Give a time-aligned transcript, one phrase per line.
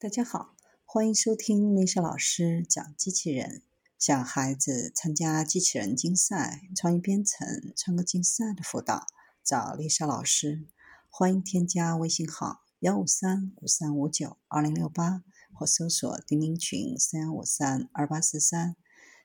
[0.00, 3.64] 大家好，欢迎收听丽莎老师讲机器人。
[3.98, 9.08] 想孩子参加机器人竞赛、创意编程、创客竞赛的辅导，
[9.42, 10.68] 找丽莎老师。
[11.10, 18.76] 欢迎添加微信号幺五三五三五九二零六八，或搜索钉钉群三幺五三二八四三。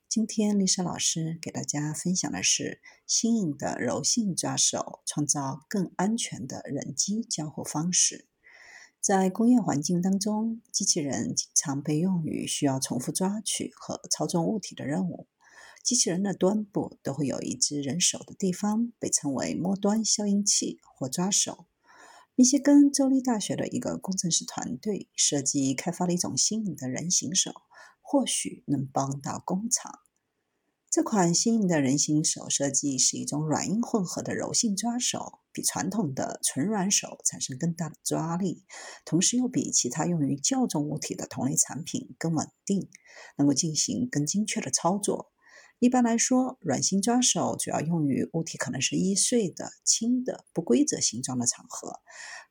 [0.10, 8.28] 今天丽莎老师给大家分享的是新颖的柔性抓手，创造更安全的人机交互方式。
[9.04, 15.28] 在工业环境当中，机器人经常被用于需要重复抓取和操纵物体的任务。
[15.84, 21.66] 机器人的端部都会有一只人手的地方，被称为末端消音器或抓手。
[22.36, 27.52] 密歇根州立大学的一个工程师团队设计开发了一种新颖的人形手，
[28.02, 30.00] 或许能帮到工厂。
[30.90, 38.66] 这款新颖的人形手设计是一种软硬混合的柔性抓手，比传统的纯软手产生更大的抓力，
[39.06, 42.90] 同时又比其他用于较重物体的同类产品更稳定，
[43.38, 45.32] 能够进行更精确的操作。
[45.80, 52.00] 一般来说，软性抓手主要用于物体可能是易碎的、轻的、不规则形状的场合。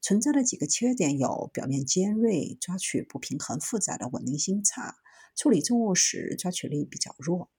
[0.02, 4.96] 存在的几个缺点有：表面尖锐、抓取不平衡、复杂的稳定性差，
[5.34, 7.50] 处理重物时抓取力比较弱。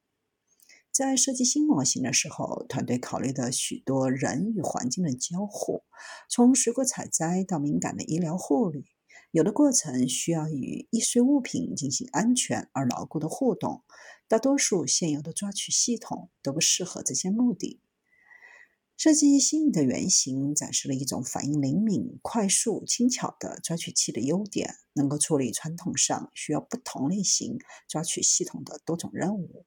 [0.93, 5.81] 在设计新模型的时候，团队考虑的许多人与环境的交互，
[6.29, 8.85] 从水果采摘到敏感的医疗护理，
[9.31, 13.81] 有的过程需要与易碎物品进行安全而牢固的互动。
[14.27, 17.81] 大多数现有的抓取系统都不适合这些目的。
[18.95, 29.65] 设计新颖的原型展示了一种反应灵敏、快速、轻巧的抓取器的优点，能够处理传统上需要不同类型抓取系统的多种任务。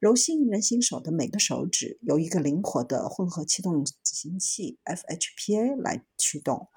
[0.00, 6.68] 柔性人形手的每个手指由一个灵活的混合气动执行器 FHPA 来驱动，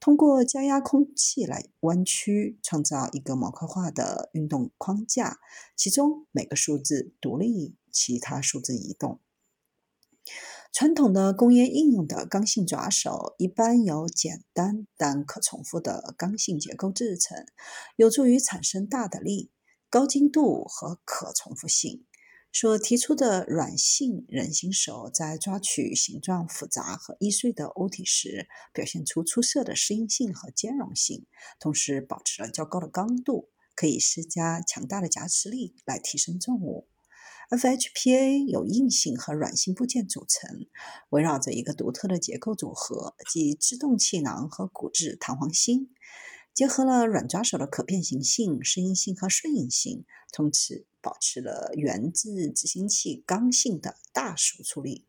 [0.00, 5.38] 通过加压空气来弯曲，创造一个模块化的运动框架，
[5.76, 9.20] 其中每个数字独立其他数字移动。
[10.72, 17.44] 传统的工业应用的刚性爪手一般由简单但可重复的刚性结构制成，
[17.96, 19.50] 有助于产生大的力、
[19.90, 22.06] 高精度和可重复性。
[22.54, 31.24] 所提出的软性人形手，在抓取形状复杂和易碎的物体时，表现出出色的适应性和兼容性，
[31.58, 36.86] 同时保持了较高的刚度，可以施加强大的夹持力来提升重物。
[37.50, 40.66] FHPA 由硬性和软性部件组成，
[41.08, 45.90] 围绕着一个独特的结构组合，即制动气囊和骨质弹簧芯。
[46.54, 55.06] 结合了软抓手的可变形性、适应性和顺应性，从此保持了源自执行器刚性的大输出力。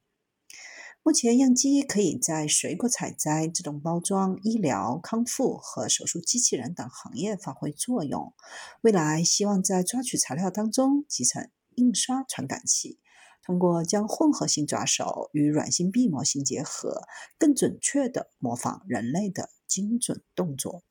[1.05, 8.33] 目前样机可以在水果采摘、自动包装、医疗、康复和手术机器人等行业发挥作用。
[8.79, 12.99] 未来希望在抓取材料当中集成印刷传感器，
[13.43, 17.01] 通过将混合性抓手与软性臂模型结合，
[17.37, 20.85] 更准确地模仿人类的精准动作。